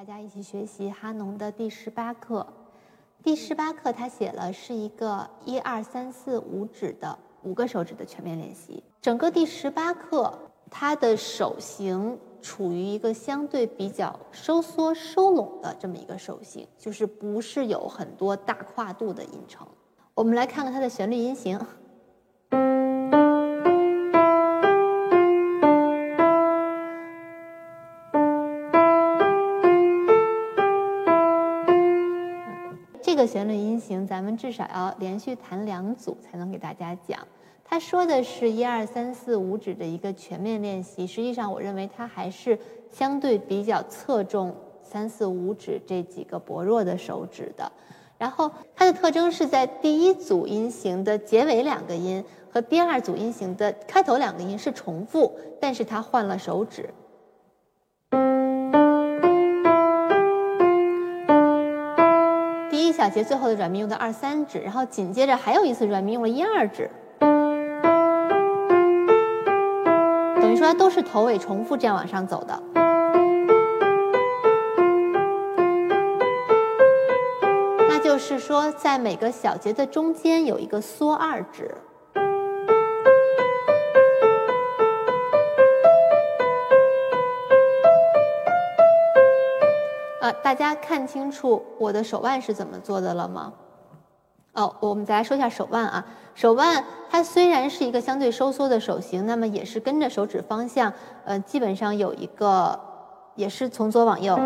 [0.00, 2.46] 大家一起学习哈农的第十八课。
[3.22, 8.82] 第十八课他写了是一个一二三四五指的五个手指的全面练习。
[9.02, 10.32] 整个第十八课，
[10.70, 19.68] 它的手型处于一个相对比较收缩收拢的这么一个手型，就是不是有很多大跨度的音程。
[20.14, 21.60] 我们来看看它的旋律音型。
[33.02, 37.18] 这个旋律音型，咱们至少要连续弹两组才能给大家讲。
[37.64, 42.58] 他说的是一二三四五指的一个全面练习，实际上我认为它还是
[42.90, 47.70] 相对比较侧重三四五指这几个薄弱的手指的。
[48.18, 56.90] 然后它的特征是在第一组音型的结尾两个音和第二组音型的开头两个音是重复，但是它换了手指。
[63.00, 66.90] 小节最后的软咪用的二三指，然后紧接着还有一次软咪用了一二指，
[70.38, 72.62] 等于说它都是头尾重复这样往上走的。
[77.88, 81.74] 那就是说，在每个小节的中间有一个缩二指。
[90.50, 93.52] 大家看清楚我的手腕是怎么做的了吗？
[94.52, 96.04] 哦，我们再来说一下手腕啊。
[96.34, 100.92] 手腕它虽然是一个相对收缩的手型，那么也是跟着手指方向，
[101.24, 102.80] 呃，基本上有一个，
[103.36, 104.36] 也是从左往右，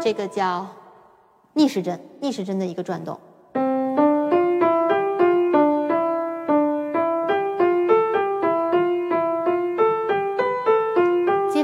[0.00, 0.64] 这个叫
[1.54, 3.18] 逆时针，逆时针的一个转动。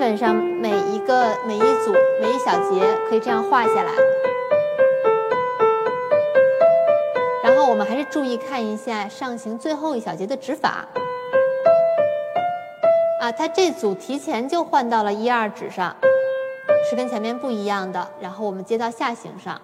[0.00, 0.98] 基本上每一。
[1.00, 3.90] 个每一组每一小节可以这样画下来，
[7.42, 10.86] 然后我们还是注意看一下上行最后一小节的指法。
[13.20, 15.94] 啊，它这组提前就换到了一二指上，
[16.88, 18.06] 是跟前面不一样的。
[18.20, 19.60] 然后我们接到下行上，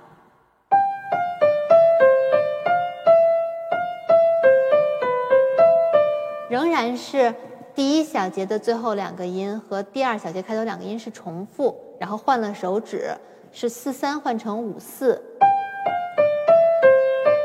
[6.50, 7.32] 仍然是。
[7.76, 13.14] 第一小节的最后两个音和第二小节开头两个音是重复，然后换了手指，
[13.52, 15.22] 是四三换成五四，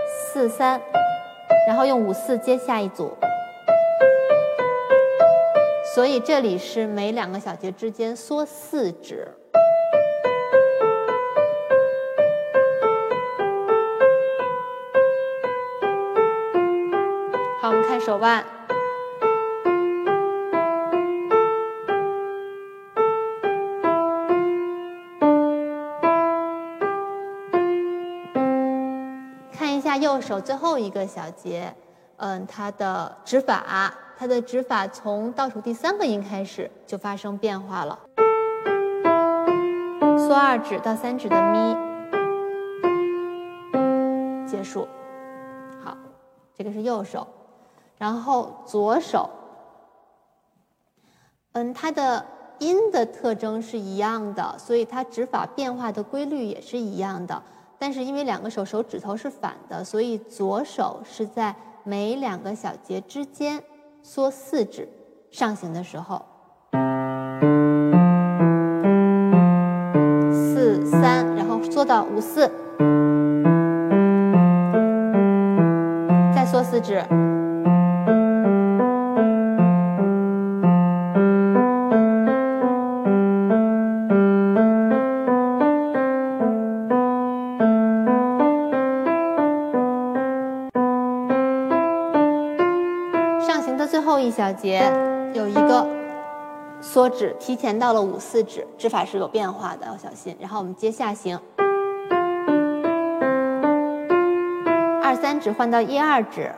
[0.08, 0.80] 四三，
[1.68, 3.12] 然后用五四接下一组，
[5.94, 9.28] 所以这里是每两个小节之间缩四指。
[17.62, 18.61] 好，我们看手腕。
[29.98, 31.74] 右手最后一个小节，
[32.18, 38.00] 嗯，它的指法，它的指法从倒数第三个音开始就发生变化了。
[40.18, 41.76] 缩二指到三指的咪，
[44.48, 44.88] 结束。
[45.84, 45.98] 好，
[46.56, 47.28] 这个是右手，
[47.98, 49.30] 然后左手，
[51.54, 52.26] 嗯，它的
[52.60, 57.42] 音的特征是一样的，所以它指法变化的规律也是一样的。
[57.84, 63.64] 但是因为两个手手指头是反的，所以左手是在每两个小节之间
[64.04, 64.88] 缩四指，
[65.32, 66.24] 上行的时候，
[70.32, 72.48] 四三，然后缩到五四，
[76.36, 77.04] 再缩四指。
[93.86, 94.82] 最后一小节
[95.34, 95.86] 有一个
[96.82, 100.36] 缩指，提前到了五四指，指法是有变化的，要小心。
[100.40, 101.40] 然后我们接下行，
[105.04, 106.52] 二三指换到一二指，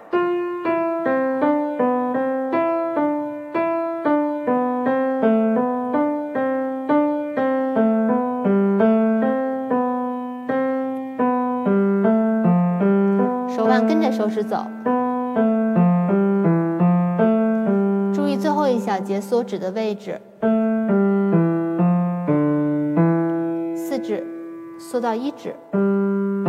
[13.56, 14.65] 手腕跟着手指走。
[18.94, 20.22] 小节缩指的位置，
[23.75, 24.24] 四指
[24.80, 25.56] 缩到一指。
[25.72, 26.45] 嗯，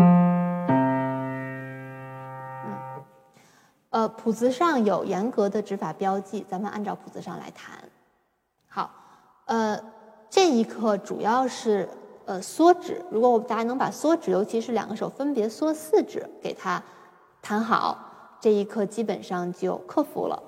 [3.89, 7.79] 呃，谱子上有严格的指法标记，咱们按照谱子上来弹。
[8.69, 8.91] 好，
[9.47, 9.83] 呃，
[10.29, 11.89] 这一课主要是
[12.27, 16.83] 呃缩指，如果我们大家能把缩指，尤其是两个手分别缩四指，给它
[17.41, 17.97] 弹好，
[18.39, 20.43] 这一课基本上就克服了。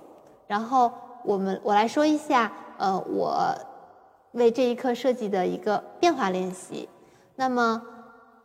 [0.47, 0.93] 然后
[1.27, 3.53] 我们我来说一下，呃，我
[4.33, 6.89] 为这一课设计的一个变化练习。
[7.35, 7.83] 那么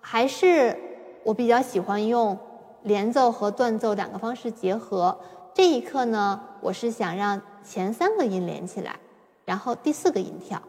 [0.02, 0.76] 还是
[1.24, 2.38] 我比较喜欢用
[2.82, 5.16] 连奏和断奏两个方式结合。
[5.54, 8.98] 这一课呢，我是想让前三个音连起来，
[9.46, 10.62] 然后第四个音跳。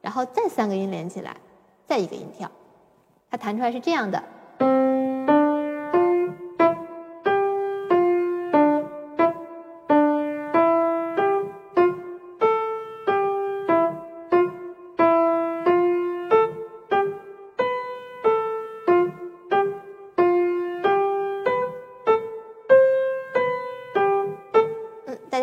[0.00, 1.36] 然后再三个音连起来，
[1.84, 2.48] 再一个音跳，
[3.28, 4.22] 它弹出来是这样的。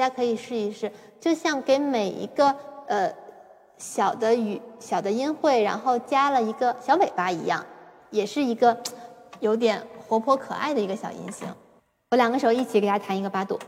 [0.04, 2.54] 大家可以试一试，就像给每一个
[2.88, 3.10] 呃。
[3.76, 7.66] 小的语小的音会，然后加了一个小尾巴一样，
[8.12, 8.78] 也是一个
[9.40, 11.48] 有点活泼可爱的一个小音型。
[12.12, 13.60] 我两个手一起给大家弹一个八度。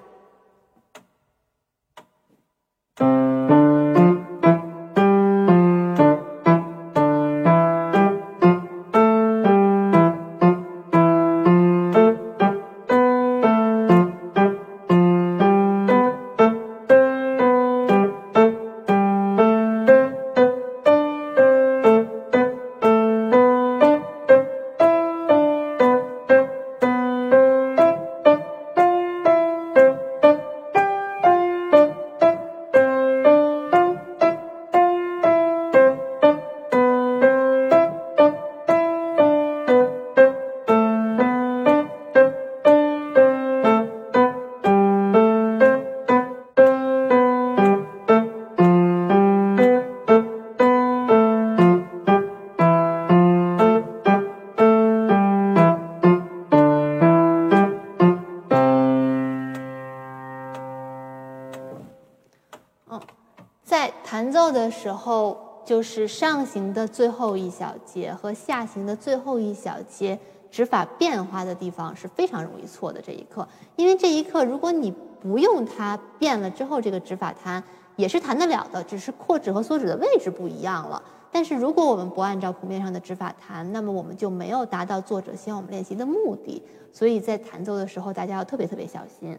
[63.75, 70.18] 在弹奏的时候，就是上行的最后一小节和下行的最后一小节
[70.50, 73.45] 指法变化的地方是非常容易错的这一课，
[73.75, 74.89] 因为这一课如果你
[75.22, 77.62] 不用它变了之后，这个指法弹
[77.98, 81.04] 也是弹得了的，只是扩指和缩指的位置不一样了。
[81.30, 86.63] 但是如果我们不按照谱面上的指法弹，那么我们就没有达到作者希望我们练习的目的。
[86.94, 89.38] 所以在弹奏的时候，大家要特别特别小心。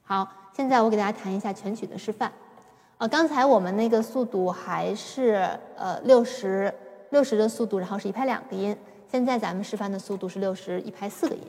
[0.00, 0.26] 好，
[0.56, 2.32] 现在我给大家弹一下全曲的示范。
[2.98, 5.46] 呃，刚才我们那个速度还是
[5.76, 6.72] 呃六十
[7.10, 8.74] 六十的速度，然后是一拍两个音。
[9.06, 11.42] 现在咱们示范的速度是六十一拍四个音。